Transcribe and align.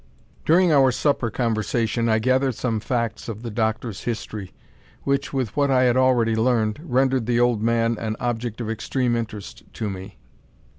During 0.45 0.71
our 0.71 0.91
supper 0.91 1.29
conversation 1.29 2.09
I 2.09 2.17
gathered 2.17 2.55
some 2.55 2.79
facts 2.79 3.29
of 3.29 3.43
the 3.43 3.51
doctor's 3.51 4.05
history, 4.05 4.51
which, 5.03 5.31
with 5.31 5.55
what 5.55 5.69
I 5.69 5.83
had 5.83 5.95
already 5.95 6.35
learned, 6.35 6.79
rendered 6.81 7.27
the 7.27 7.39
old 7.39 7.61
man 7.61 7.99
an 7.99 8.15
object 8.19 8.59
of 8.61 8.69
extreme 8.71 9.15
interest 9.15 9.61
to 9.73 9.91
me. 9.91 10.17